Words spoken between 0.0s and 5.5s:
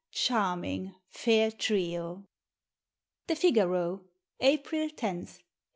Charming fair trio. The Figaro, April 10, 1876.